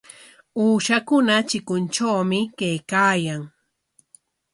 [0.63, 3.41] Uushakuna chikuntrawmi kaykaayan.